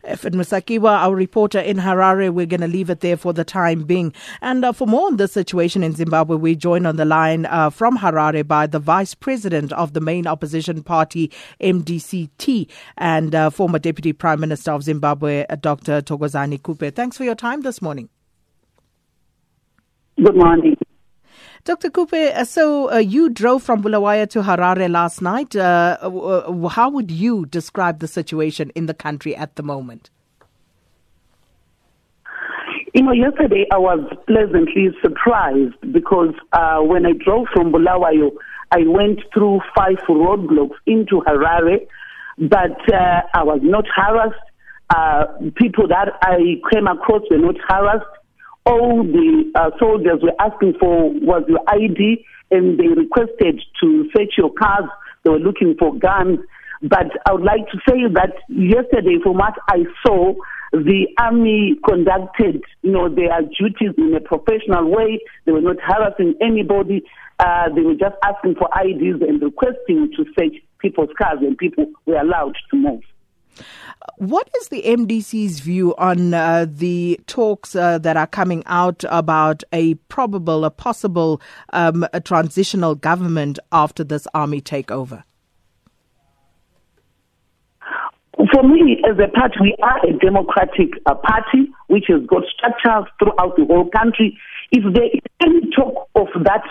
Efford 0.03 0.33
Musakiwa, 0.33 0.89
our 0.89 1.15
reporter 1.15 1.59
in 1.59 1.77
Harare. 1.77 2.29
We're 2.31 2.45
going 2.45 2.61
to 2.61 2.67
leave 2.67 2.89
it 2.89 3.01
there 3.01 3.17
for 3.17 3.33
the 3.33 3.43
time 3.43 3.83
being. 3.83 4.13
And 4.41 4.63
uh, 4.65 4.71
for 4.71 4.87
more 4.87 5.07
on 5.07 5.17
the 5.17 5.27
situation 5.27 5.83
in 5.83 5.93
Zimbabwe, 5.93 6.37
we 6.37 6.55
join 6.55 6.85
on 6.85 6.95
the 6.95 7.05
line 7.05 7.45
uh, 7.45 7.69
from 7.69 7.97
Harare 7.97 8.47
by 8.47 8.67
the 8.67 8.79
vice 8.79 9.13
president 9.13 9.73
of 9.73 9.93
the 9.93 10.01
main 10.01 10.27
opposition 10.27 10.83
party, 10.83 11.31
MDCT, 11.61 12.69
and 12.97 13.35
uh, 13.35 13.49
former 13.49 13.79
deputy 13.79 14.13
prime 14.13 14.39
minister 14.39 14.71
of 14.71 14.83
Zimbabwe, 14.83 15.45
uh, 15.49 15.55
Dr. 15.55 16.01
Thokozani 16.01 16.59
Khupe. 16.59 16.93
Thanks 16.93 17.17
for 17.17 17.23
your 17.23 17.35
time 17.35 17.61
this 17.61 17.81
morning. 17.81 18.09
Good 20.23 20.35
morning. 20.35 20.75
Dr. 21.67 21.89
Khupe, 21.89 22.33
uh, 22.33 22.45
so 22.45 22.89
uh, 22.93 22.95
you 22.95 23.29
drove 23.29 23.61
from 23.61 23.81
Bulawayo 23.83 24.25
to 24.29 24.41
Harare 24.41 24.89
last 24.89 25.21
night. 25.21 25.53
Uh, 25.53 25.97
uh, 26.01 26.69
how 26.69 26.89
would 26.89 27.11
you 27.11 27.45
describe 27.47 27.99
the 27.99 28.07
situation 28.07 28.71
in 28.73 28.85
the 28.85 28.93
country 28.93 29.35
at 29.35 29.57
the 29.57 29.63
moment? 29.63 30.09
You 32.93 33.03
know, 33.03 33.11
yesterday 33.11 33.65
I 33.69 33.79
was 33.79 33.99
pleasantly 34.27 34.91
surprised 35.03 35.75
because 35.91 36.33
uh, 36.53 36.77
when 36.83 37.05
I 37.05 37.11
drove 37.11 37.47
from 37.53 37.73
Bulawayo, 37.73 38.31
I 38.71 38.87
went 38.87 39.19
through 39.33 39.59
five 39.75 39.97
roadblocks 40.07 40.77
into 40.85 41.21
Harare, 41.27 41.85
but 42.37 42.79
uh, 42.93 43.23
I 43.33 43.43
was 43.43 43.59
not 43.61 43.83
harassed. 43.93 45.53
people 45.55 45.89
that 45.89 46.13
I 46.21 46.61
came 46.71 46.87
across 46.87 47.23
were 47.29 47.39
not 47.39 47.55
harassed 47.67 48.16
all 48.67 49.03
the 49.03 49.51
uh, 49.55 49.71
soldiers 49.79 50.19
were 50.21 50.35
asking 50.39 50.73
for 50.79 51.09
was 51.11 51.43
your 51.47 51.61
ID 51.67 52.25
and 52.51 52.77
they 52.77 52.87
requested 52.87 53.61
to 53.81 54.09
search 54.15 54.33
your 54.37 54.51
cars. 54.51 54.89
They 55.23 55.31
were 55.31 55.39
looking 55.39 55.75
for 55.79 55.97
guns. 55.97 56.39
But 56.81 57.07
I 57.25 57.33
would 57.33 57.43
like 57.43 57.67
to 57.71 57.77
say 57.89 58.03
that 58.13 58.33
yesterday, 58.49 59.17
from 59.23 59.37
what 59.37 59.53
I 59.69 59.83
saw, 60.05 60.35
the 60.71 61.07
army 61.17 61.75
conducted, 61.87 62.61
you 62.81 62.91
know, 62.91 63.09
their 63.09 63.41
duties 63.41 63.95
in 63.97 64.13
a 64.13 64.19
professional 64.19 64.91
way. 64.91 65.19
They 65.45 65.53
were 65.53 65.61
not 65.61 65.77
harassing 65.81 66.35
anybody. 66.41 67.03
Uh, 67.39 67.69
they 67.73 67.81
were 67.81 67.95
just 67.95 68.15
asking 68.23 68.55
for 68.55 68.69
IDs 68.79 69.21
and 69.21 69.41
requesting 69.41 70.11
to 70.17 70.25
search 70.37 70.61
people's 70.79 71.09
cars, 71.17 71.39
and 71.41 71.57
people 71.57 71.85
were 72.05 72.17
allowed 72.17 72.55
to 72.71 72.77
move. 72.77 73.01
What 74.17 74.49
is 74.59 74.69
the 74.69 74.81
MDC's 74.83 75.59
view 75.59 75.95
on 75.97 76.33
uh, 76.33 76.65
the 76.67 77.19
talks 77.27 77.75
uh, 77.75 77.97
that 77.99 78.17
are 78.17 78.27
coming 78.27 78.63
out 78.65 79.03
about 79.09 79.63
a 79.71 79.95
probable, 80.09 80.65
a 80.65 80.71
possible 80.71 81.41
um, 81.73 82.05
a 82.13 82.21
transitional 82.21 82.95
government 82.95 83.59
after 83.71 84.03
this 84.03 84.27
army 84.33 84.61
takeover? 84.61 85.23
For 88.53 88.63
me, 88.63 89.01
as 89.09 89.17
a 89.17 89.27
party, 89.29 89.55
we 89.61 89.75
are 89.81 90.05
a 90.05 90.13
democratic 90.19 90.89
uh, 91.05 91.15
party 91.15 91.69
which 91.87 92.05
has 92.07 92.21
got 92.27 92.43
structures 92.55 93.11
throughout 93.19 93.55
the 93.57 93.65
whole 93.65 93.89
country. 93.89 94.37
If 94.71 94.83
there 94.93 95.05
is 95.05 95.21
any 95.41 95.69
talk 95.75 96.07
of 96.15 96.27
that 96.43 96.61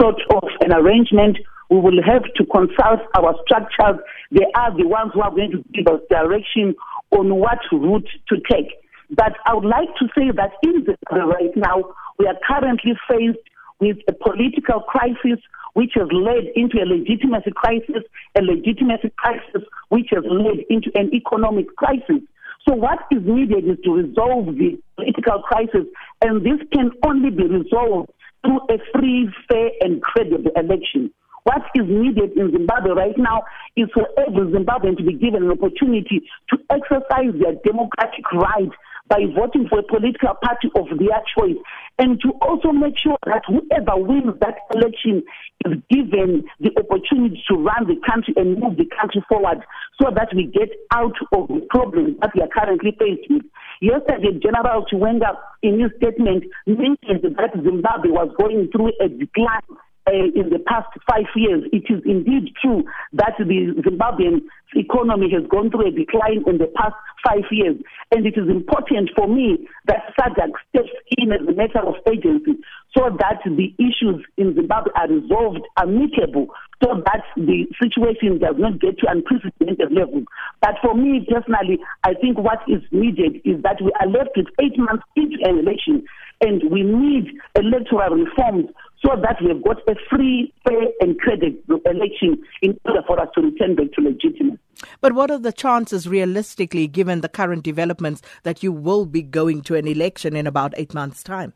sort 0.00 0.20
of 0.30 0.44
an 0.60 0.72
arrangement, 0.72 1.38
we 1.70 1.78
will 1.78 2.02
have 2.02 2.24
to 2.34 2.44
consult 2.46 3.00
our 3.16 3.34
structures. 3.44 4.00
They 4.30 4.46
are 4.54 4.76
the 4.76 4.86
ones 4.86 5.12
who 5.14 5.22
are 5.22 5.30
going 5.30 5.52
to 5.52 5.64
give 5.72 5.86
us 5.86 6.00
direction 6.10 6.74
on 7.10 7.34
what 7.34 7.58
route 7.72 8.08
to 8.28 8.36
take. 8.50 8.72
But 9.10 9.34
I 9.46 9.54
would 9.54 9.64
like 9.64 9.94
to 10.00 10.06
say 10.16 10.30
that 10.34 10.52
in 10.62 10.84
the 10.84 10.96
right 11.10 11.54
now, 11.56 11.94
we 12.18 12.26
are 12.26 12.36
currently 12.46 12.92
faced 13.08 13.38
with 13.78 13.98
a 14.08 14.12
political 14.12 14.80
crisis 14.80 15.38
which 15.74 15.92
has 15.94 16.08
led 16.10 16.44
into 16.56 16.78
a 16.80 16.86
legitimacy 16.86 17.52
crisis, 17.54 18.02
a 18.34 18.40
legitimacy 18.42 19.12
crisis 19.18 19.62
which 19.90 20.08
has 20.10 20.24
led 20.24 20.64
into 20.70 20.90
an 20.94 21.14
economic 21.14 21.66
crisis. 21.76 22.22
So 22.66 22.74
what 22.74 23.00
is 23.12 23.22
needed 23.24 23.68
is 23.68 23.76
to 23.84 23.92
resolve 23.92 24.46
the 24.46 24.80
political 24.96 25.42
crisis, 25.42 25.86
and 26.22 26.44
this 26.44 26.58
can 26.72 26.90
only 27.06 27.30
be 27.30 27.44
resolved 27.44 28.10
through 28.42 28.60
a 28.70 28.78
free, 28.92 29.28
fair, 29.48 29.70
and 29.82 30.02
credible 30.02 30.50
election. 30.56 31.12
What 31.46 31.62
is 31.76 31.86
needed 31.86 32.36
in 32.36 32.50
Zimbabwe 32.50 32.90
right 32.90 33.16
now 33.16 33.44
is 33.76 33.86
for 33.94 34.02
every 34.18 34.50
Zimbabwean 34.50 34.96
to 34.96 35.04
be 35.04 35.12
given 35.14 35.44
an 35.44 35.52
opportunity 35.52 36.26
to 36.50 36.58
exercise 36.74 37.38
their 37.38 37.54
democratic 37.62 38.26
right 38.34 38.74
by 39.06 39.22
voting 39.30 39.68
for 39.70 39.78
a 39.78 39.82
political 39.84 40.34
party 40.42 40.66
of 40.74 40.90
their 40.98 41.22
choice 41.38 41.54
and 42.00 42.20
to 42.20 42.32
also 42.42 42.72
make 42.72 42.98
sure 42.98 43.16
that 43.26 43.42
whoever 43.46 43.94
wins 43.94 44.34
that 44.40 44.58
election 44.74 45.22
is 45.64 45.78
given 45.88 46.42
the 46.58 46.74
opportunity 46.82 47.40
to 47.46 47.54
run 47.54 47.86
the 47.86 47.94
country 48.02 48.34
and 48.36 48.58
move 48.58 48.76
the 48.76 48.90
country 48.98 49.22
forward 49.28 49.62
so 50.02 50.10
that 50.10 50.26
we 50.34 50.50
get 50.50 50.74
out 50.90 51.14
of 51.30 51.46
the 51.46 51.64
problems 51.70 52.18
that 52.22 52.34
we 52.34 52.42
are 52.42 52.50
currently 52.50 52.90
with. 52.98 53.46
Yesterday, 53.80 54.40
General 54.42 54.84
Chiwenga, 54.90 55.38
in 55.62 55.78
his 55.78 55.92
statement, 55.98 56.42
mentioned 56.66 57.22
that 57.22 57.54
Zimbabwe 57.54 58.10
was 58.10 58.34
going 58.36 58.68
through 58.72 58.90
a 58.98 59.08
decline 59.08 59.62
uh, 60.06 60.30
in 60.34 60.50
the 60.50 60.62
past 60.66 60.88
five 61.08 61.26
years, 61.34 61.64
it 61.72 61.84
is 61.90 62.02
indeed 62.04 62.54
true 62.62 62.84
that 63.12 63.34
the 63.38 63.74
Zimbabwean 63.82 64.42
economy 64.74 65.30
has 65.32 65.42
gone 65.50 65.70
through 65.70 65.88
a 65.88 65.90
decline 65.90 66.44
in 66.46 66.58
the 66.58 66.70
past 66.76 66.94
five 67.26 67.42
years. 67.50 67.76
And 68.14 68.26
it 68.26 68.38
is 68.38 68.48
important 68.48 69.10
for 69.16 69.26
me 69.26 69.66
that 69.86 70.14
SADC 70.18 70.52
steps 70.70 70.94
in 71.18 71.32
as 71.32 71.40
a 71.42 71.52
matter 71.52 71.82
of 71.82 71.94
agency 72.06 72.54
so 72.96 73.10
that 73.18 73.42
the 73.44 73.74
issues 73.78 74.24
in 74.36 74.54
Zimbabwe 74.54 74.92
are 74.94 75.08
resolved 75.08 75.66
amicable 75.76 76.48
so 76.82 77.02
that 77.04 77.22
the 77.36 77.66
situation 77.82 78.38
does 78.38 78.54
not 78.58 78.80
get 78.80 78.98
to 78.98 79.10
unprecedented 79.10 79.90
levels. 79.92 80.24
But 80.60 80.76
for 80.82 80.94
me 80.94 81.26
personally, 81.28 81.78
I 82.04 82.14
think 82.14 82.38
what 82.38 82.60
is 82.68 82.82
needed 82.92 83.40
is 83.44 83.62
that 83.62 83.80
we 83.82 83.90
are 84.00 84.08
left 84.08 84.36
with 84.36 84.46
eight 84.60 84.78
months 84.78 85.04
into 85.16 85.36
an 85.42 85.58
election 85.58 86.04
and 86.40 86.62
we 86.70 86.82
need 86.82 87.32
electoral 87.54 88.14
reforms 88.14 88.68
so 89.04 89.10
that 89.20 89.36
we 89.42 89.48
have 89.48 89.62
got 89.62 89.78
a 89.88 89.94
free, 90.10 90.52
fair, 90.64 90.88
and 91.00 91.18
credible 91.20 91.80
election 91.84 92.42
in 92.62 92.78
order 92.84 93.02
for 93.06 93.20
us 93.20 93.28
to 93.34 93.42
return 93.42 93.74
back 93.74 93.92
to 93.92 94.02
legitimacy. 94.02 94.58
But 95.00 95.12
what 95.14 95.30
are 95.30 95.38
the 95.38 95.52
chances, 95.52 96.08
realistically, 96.08 96.86
given 96.86 97.20
the 97.20 97.28
current 97.28 97.62
developments, 97.62 98.22
that 98.42 98.62
you 98.62 98.72
will 98.72 99.06
be 99.06 99.22
going 99.22 99.62
to 99.62 99.74
an 99.74 99.86
election 99.86 100.36
in 100.36 100.46
about 100.46 100.74
eight 100.76 100.94
months' 100.94 101.22
time? 101.22 101.52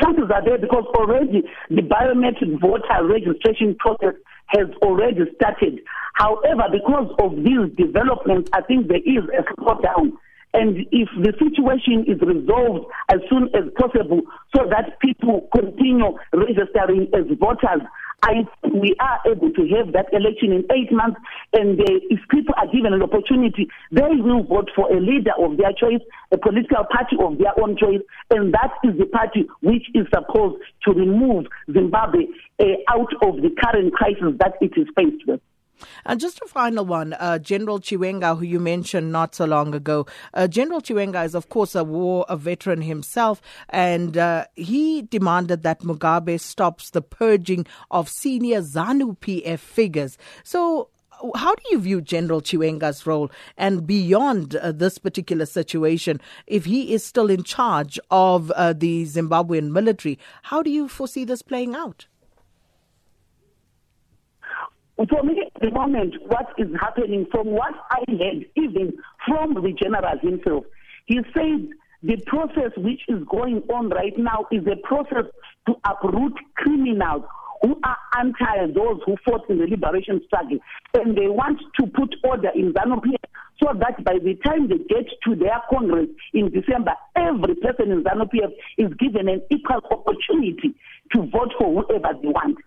Chances 0.00 0.30
are 0.32 0.44
there 0.44 0.58
because 0.58 0.84
already 0.94 1.42
the 1.68 1.82
biometric 1.82 2.60
voter 2.60 3.06
registration 3.06 3.76
process 3.78 4.14
has 4.46 4.66
already 4.82 5.20
started. 5.36 5.80
However, 6.14 6.64
because 6.70 7.14
of 7.18 7.36
these 7.36 7.68
developments, 7.76 8.50
I 8.52 8.62
think 8.62 8.88
there 8.88 8.98
is 9.04 9.24
a 9.38 9.42
slowdown 9.60 10.12
and 10.54 10.86
if 10.92 11.08
the 11.16 11.32
situation 11.38 12.04
is 12.06 12.20
resolved 12.20 12.86
as 13.10 13.20
soon 13.30 13.48
as 13.54 13.64
possible 13.78 14.20
so 14.54 14.68
that 14.68 15.00
people 15.00 15.48
continue 15.54 16.12
registering 16.32 17.08
as 17.14 17.24
voters, 17.38 17.82
I 18.22 18.46
we 18.62 18.94
are 19.00 19.18
able 19.26 19.50
to 19.50 19.62
have 19.74 19.92
that 19.94 20.06
election 20.12 20.52
in 20.52 20.64
eight 20.70 20.92
months, 20.92 21.18
and 21.52 21.80
uh, 21.80 21.84
if 22.08 22.20
people 22.30 22.54
are 22.56 22.68
given 22.68 22.92
an 22.92 23.02
opportunity, 23.02 23.66
they 23.90 24.14
will 24.22 24.44
vote 24.44 24.70
for 24.76 24.92
a 24.92 25.00
leader 25.00 25.32
of 25.38 25.56
their 25.56 25.72
choice, 25.72 26.00
a 26.30 26.38
political 26.38 26.84
party 26.84 27.16
of 27.18 27.38
their 27.38 27.58
own 27.60 27.76
choice, 27.76 28.00
and 28.30 28.54
that 28.54 28.70
is 28.84 28.96
the 28.98 29.06
party 29.06 29.48
which 29.60 29.86
is 29.94 30.06
supposed 30.14 30.62
to 30.84 30.92
remove 30.92 31.46
Zimbabwe 31.72 32.26
uh, 32.60 32.64
out 32.88 33.10
of 33.26 33.42
the 33.42 33.50
current 33.58 33.92
crisis 33.92 34.38
that 34.38 34.54
it 34.60 34.72
is 34.76 34.86
faced 34.96 35.26
with. 35.26 35.40
And 36.04 36.20
just 36.20 36.40
a 36.42 36.46
final 36.46 36.84
one, 36.84 37.12
uh, 37.14 37.38
General 37.38 37.80
Chiwenga, 37.80 38.38
who 38.38 38.44
you 38.44 38.58
mentioned 38.58 39.12
not 39.12 39.34
so 39.34 39.44
long 39.44 39.74
ago. 39.74 40.06
Uh, 40.34 40.48
General 40.48 40.80
Chiwenga 40.80 41.24
is, 41.24 41.34
of 41.34 41.48
course, 41.48 41.74
a 41.74 41.84
war 41.84 42.24
a 42.28 42.36
veteran 42.36 42.82
himself, 42.82 43.40
and 43.68 44.16
uh, 44.16 44.46
he 44.54 45.02
demanded 45.02 45.62
that 45.62 45.80
Mugabe 45.80 46.38
stops 46.40 46.90
the 46.90 47.02
purging 47.02 47.66
of 47.90 48.08
senior 48.08 48.60
ZANU 48.60 49.18
PF 49.18 49.58
figures. 49.58 50.18
So, 50.44 50.88
how 51.36 51.54
do 51.54 51.62
you 51.70 51.78
view 51.78 52.00
General 52.00 52.40
Chiwenga's 52.40 53.06
role 53.06 53.30
and 53.56 53.86
beyond 53.86 54.56
uh, 54.56 54.72
this 54.72 54.98
particular 54.98 55.46
situation, 55.46 56.20
if 56.46 56.64
he 56.64 56.92
is 56.92 57.04
still 57.04 57.30
in 57.30 57.44
charge 57.44 57.98
of 58.10 58.50
uh, 58.52 58.72
the 58.72 59.04
Zimbabwean 59.04 59.70
military, 59.70 60.18
how 60.42 60.62
do 60.62 60.70
you 60.70 60.88
foresee 60.88 61.24
this 61.24 61.42
playing 61.42 61.74
out? 61.74 62.06
For 65.08 65.22
me, 65.24 65.42
at 65.44 65.60
the 65.60 65.70
moment, 65.70 66.14
what 66.26 66.46
is 66.58 66.68
happening, 66.80 67.26
from 67.30 67.48
what 67.48 67.74
I 67.90 68.04
heard, 68.08 68.46
even 68.56 68.92
from 69.26 69.54
the 69.54 69.72
general 69.82 70.18
himself, 70.20 70.64
he 71.06 71.18
said 71.34 71.68
the 72.02 72.16
process 72.26 72.70
which 72.76 73.00
is 73.08 73.24
going 73.28 73.62
on 73.72 73.88
right 73.88 74.16
now 74.16 74.46
is 74.52 74.64
a 74.66 74.76
process 74.86 75.24
to 75.66 75.74
uproot 75.84 76.34
criminals 76.56 77.24
who 77.62 77.78
are 77.84 77.96
anti 78.18 78.66
those 78.74 79.00
who 79.06 79.16
fought 79.24 79.48
in 79.48 79.58
the 79.58 79.66
liberation 79.66 80.20
struggle. 80.26 80.58
And 80.94 81.16
they 81.16 81.28
want 81.28 81.60
to 81.80 81.86
put 81.86 82.14
order 82.24 82.50
in 82.54 82.72
ZANU-PF 82.72 83.24
so 83.62 83.72
that 83.78 84.04
by 84.04 84.18
the 84.22 84.34
time 84.44 84.68
they 84.68 84.78
get 84.78 85.06
to 85.24 85.36
their 85.36 85.62
Congress 85.70 86.08
in 86.34 86.50
December, 86.50 86.92
every 87.16 87.54
person 87.56 87.92
in 87.92 88.02
ZANU-PF 88.04 88.50
is 88.78 88.92
given 88.98 89.28
an 89.28 89.42
equal 89.50 89.80
opportunity 89.90 90.74
to 91.12 91.22
vote 91.30 91.52
for 91.58 91.82
whoever 91.82 92.18
they 92.20 92.28
want. 92.28 92.58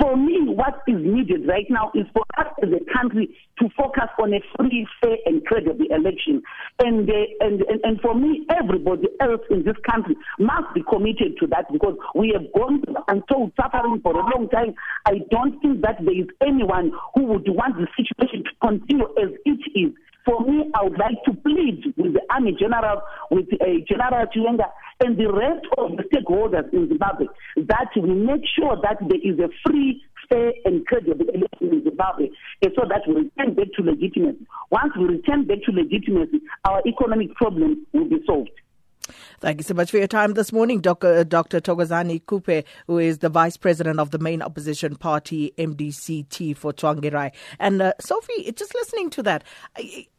For 0.00 0.16
me, 0.16 0.38
what 0.46 0.80
is 0.88 0.96
needed 0.96 1.46
right 1.46 1.66
now 1.68 1.92
is 1.94 2.06
for 2.14 2.24
us 2.38 2.46
as 2.62 2.70
a 2.70 2.98
country 2.98 3.36
to 3.58 3.68
focus 3.76 4.08
on 4.18 4.32
a 4.32 4.40
free, 4.56 4.86
fair, 5.00 5.16
and 5.26 5.44
credible 5.44 5.84
election. 5.90 6.42
And, 6.78 7.08
uh, 7.08 7.14
and, 7.40 7.60
and, 7.62 7.80
and 7.84 8.00
for 8.00 8.14
me, 8.14 8.46
everybody 8.50 9.08
else 9.20 9.42
in 9.50 9.62
this 9.64 9.76
country 9.90 10.16
must 10.38 10.72
be 10.74 10.82
committed 10.88 11.36
to 11.40 11.46
that 11.48 11.70
because 11.70 11.96
we 12.14 12.32
have 12.32 12.50
gone 12.54 12.82
through 12.82 12.96
untold 13.08 13.52
suffering 13.60 14.00
for 14.02 14.12
a 14.12 14.24
long 14.34 14.48
time. 14.50 14.74
I 15.06 15.20
don't 15.30 15.60
think 15.60 15.82
that 15.82 15.96
there 16.00 16.16
is 16.18 16.28
anyone 16.40 16.92
who 17.14 17.24
would 17.24 17.48
want 17.48 17.76
the 17.76 17.86
situation 17.94 18.44
to 18.44 18.50
continue 18.66 19.04
as 19.20 19.36
it 19.44 19.60
is. 19.76 19.92
For 20.24 20.40
me, 20.40 20.70
I 20.74 20.84
would 20.84 20.98
like 20.98 21.22
to 21.24 21.32
plead 21.32 21.94
with 21.96 22.14
the 22.14 22.20
Army 22.30 22.56
General, 22.58 23.02
with 23.30 23.46
uh, 23.54 23.64
General 23.88 24.26
Chiwenga, 24.26 24.68
and 25.00 25.16
the 25.16 25.32
rest 25.32 25.66
of 25.78 25.96
the 25.96 26.04
stakeholders 26.12 26.72
in 26.72 26.88
Zimbabwe 26.88 27.26
that 27.56 27.88
we 27.96 28.12
make 28.12 28.42
sure 28.58 28.76
that 28.82 28.98
there 29.00 29.20
is 29.22 29.38
a 29.38 29.48
free, 29.66 30.02
fair, 30.28 30.52
and 30.64 30.86
credible 30.86 31.26
election 31.28 31.72
in 31.72 31.84
Zimbabwe 31.84 32.28
so 32.62 32.84
that 32.88 33.02
we 33.08 33.14
return 33.14 33.54
back 33.54 33.72
to 33.76 33.82
legitimacy. 33.82 34.46
Once 34.70 34.92
we 34.98 35.04
return 35.04 35.46
back 35.46 35.58
to 35.64 35.72
legitimacy, 35.72 36.40
our 36.68 36.82
economic 36.86 37.34
problems 37.34 37.78
will 37.92 38.08
be 38.08 38.20
solved. 38.26 38.50
Thank 39.40 39.58
you 39.58 39.64
so 39.64 39.74
much 39.74 39.90
for 39.90 39.98
your 39.98 40.06
time 40.06 40.34
this 40.34 40.52
morning, 40.52 40.80
Dr. 40.80 41.24
Dr. 41.24 41.60
Thokozani 41.60 42.22
Khupe, 42.22 42.64
who 42.86 42.98
is 42.98 43.18
the 43.18 43.28
Vice 43.28 43.56
President 43.56 43.98
of 43.98 44.10
the 44.10 44.18
main 44.18 44.42
opposition 44.42 44.96
party, 44.96 45.52
MDCT, 45.58 46.56
for 46.56 46.72
Tsvangirai. 46.72 47.32
And 47.58 47.82
uh, 47.82 47.92
Sophie, 48.00 48.52
just 48.52 48.74
listening 48.74 49.10
to 49.10 49.22
that, 49.22 49.44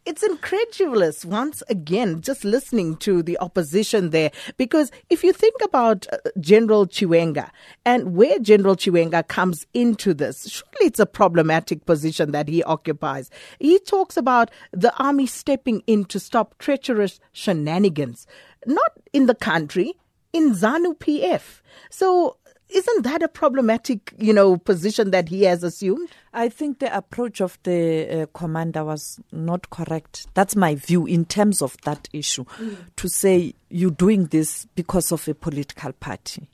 it's 0.05 0.23
incredulous 0.23 1.23
once 1.23 1.61
again, 1.69 2.21
just 2.21 2.43
listening 2.43 2.97
to 2.97 3.21
the 3.21 3.37
opposition 3.39 4.09
there. 4.09 4.31
Because 4.57 4.91
if 5.09 5.23
you 5.23 5.31
think 5.31 5.55
about 5.63 6.07
uh, 6.11 6.17
General 6.39 6.87
Chiwenga 6.87 7.51
and 7.85 8.15
where 8.15 8.39
General 8.39 8.75
Chiwenga 8.75 9.27
comes 9.27 9.67
into 9.73 10.13
this, 10.13 10.49
surely 10.49 10.87
it's 10.87 10.99
a 10.99 11.05
problematic 11.05 11.85
position 11.85 12.31
that 12.31 12.47
he 12.47 12.63
occupies. 12.63 13.29
He 13.59 13.79
talks 13.79 14.17
about 14.17 14.49
the 14.71 14.95
army 14.97 15.27
stepping 15.27 15.83
in 15.85 16.05
to 16.05 16.19
stop 16.19 16.57
treacherous 16.57 17.19
shenanigans 17.31 18.25
not 18.65 18.91
in 19.13 19.25
the 19.25 19.35
country, 19.35 19.93
in 20.33 20.53
ZANU 20.53 20.97
PF. 20.97 21.61
So 21.89 22.37
isn't 22.71 23.03
that 23.03 23.21
a 23.21 23.27
problematic, 23.27 24.13
you 24.17 24.33
know, 24.33 24.57
position 24.57 25.11
that 25.11 25.27
he 25.27 25.43
has 25.43 25.63
assumed? 25.63 26.09
I 26.33 26.47
think 26.49 26.79
the 26.79 26.95
approach 26.95 27.41
of 27.41 27.59
the 27.63 28.21
uh, 28.21 28.25
commander 28.33 28.85
was 28.85 29.19
not 29.31 29.69
correct. 29.69 30.27
That's 30.33 30.55
my 30.55 30.75
view 30.75 31.05
in 31.05 31.25
terms 31.25 31.61
of 31.61 31.75
that 31.83 32.07
issue. 32.13 32.45
Mm. 32.45 32.77
To 32.95 33.09
say 33.09 33.53
you're 33.69 33.91
doing 33.91 34.27
this 34.27 34.65
because 34.75 35.11
of 35.11 35.27
a 35.27 35.33
political 35.33 35.91
party. 35.93 36.49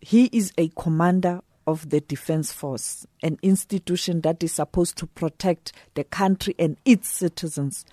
He 0.00 0.26
is 0.26 0.52
a 0.56 0.68
commander 0.76 1.40
of 1.66 1.90
the 1.90 2.00
defense 2.00 2.52
force, 2.52 3.06
an 3.22 3.38
institution 3.42 4.20
that 4.20 4.42
is 4.44 4.52
supposed 4.52 4.96
to 4.98 5.06
protect 5.06 5.72
the 5.94 6.04
country 6.04 6.54
and 6.58 6.76
its 6.84 7.08
citizens. 7.08 7.84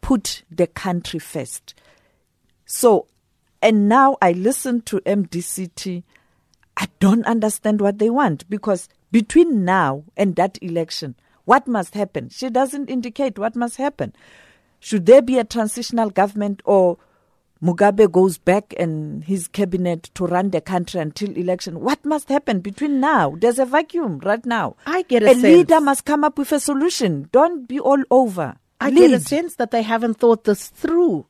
Put 0.00 0.42
the 0.50 0.66
country 0.66 1.20
first. 1.20 1.74
So, 2.72 3.08
and 3.60 3.88
now 3.88 4.16
I 4.22 4.30
listen 4.30 4.82
to 4.82 5.00
MDCT. 5.00 6.04
I 6.76 6.86
don't 7.00 7.26
understand 7.26 7.80
what 7.80 7.98
they 7.98 8.10
want 8.10 8.48
because 8.48 8.88
between 9.10 9.64
now 9.64 10.04
and 10.16 10.36
that 10.36 10.56
election, 10.62 11.16
what 11.46 11.66
must 11.66 11.94
happen? 11.94 12.28
She 12.28 12.48
doesn't 12.48 12.88
indicate 12.88 13.40
what 13.40 13.56
must 13.56 13.76
happen. 13.76 14.14
Should 14.78 15.06
there 15.06 15.20
be 15.20 15.36
a 15.36 15.42
transitional 15.42 16.10
government 16.10 16.62
or 16.64 16.98
Mugabe 17.60 18.10
goes 18.10 18.38
back 18.38 18.72
and 18.78 19.24
his 19.24 19.48
cabinet 19.48 20.04
to 20.14 20.26
run 20.26 20.50
the 20.50 20.60
country 20.60 21.00
until 21.00 21.36
election. 21.36 21.80
What 21.80 22.02
must 22.06 22.28
happen 22.30 22.60
between 22.60 23.00
now? 23.00 23.34
There's 23.36 23.58
a 23.58 23.66
vacuum 23.66 24.20
right 24.20 24.46
now. 24.46 24.76
I 24.86 25.02
get 25.02 25.24
a, 25.24 25.32
a 25.32 25.34
leader 25.34 25.80
must 25.80 26.06
come 26.06 26.24
up 26.24 26.38
with 26.38 26.52
a 26.52 26.60
solution. 26.60 27.28
Don't 27.32 27.68
be 27.68 27.78
all 27.80 28.02
over. 28.10 28.56
I 28.80 28.88
Lead. 28.88 29.10
get 29.10 29.12
a 29.12 29.20
sense 29.20 29.56
that 29.56 29.72
they 29.72 29.82
haven't 29.82 30.14
thought 30.14 30.44
this 30.44 30.68
through 30.68 31.26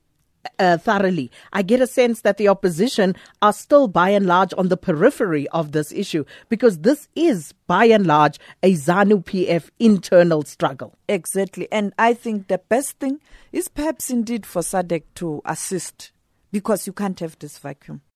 uh, 0.59 0.79
thoroughly. 0.79 1.31
I 1.53 1.63
get 1.63 1.81
a 1.81 1.87
sense 1.87 2.23
that 2.23 2.37
the 2.37 2.49
opposition 2.49 3.17
are 3.43 3.53
still 3.53 3.89
by 3.89 4.11
and 4.11 4.27
large 4.27 4.53
on 4.57 4.69
the 4.69 4.77
periphery 4.77 5.49
of 5.49 5.73
this 5.73 5.93
issue 5.93 6.25
because 6.49 6.79
this 6.79 7.09
is 7.15 7.53
by 7.67 7.87
and 7.87 8.07
large 8.07 8.39
a 8.63 8.75
ZANU 8.75 9.25
PF 9.25 9.71
internal 9.79 10.43
struggle. 10.43 10.99
Exactly. 11.09 11.69
And 11.71 11.93
I 11.99 12.15
think 12.15 12.49
the 12.49 12.59
best 12.59 12.99
thing 12.99 13.21
is 13.53 13.69
perhaps 13.69 14.11
indeed 14.11 14.47
for 14.47 14.63
SADC 14.63 15.03
to 15.17 15.43
assist 15.45 16.13
because 16.53 16.87
you 16.87 16.93
can't 16.93 17.19
have 17.21 17.39
this 17.39 17.59
vacuum. 17.59 18.03